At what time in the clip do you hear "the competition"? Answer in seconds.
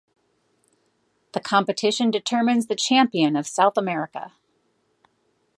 1.33-2.09